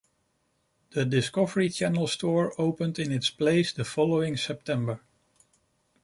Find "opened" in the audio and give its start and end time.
2.59-2.97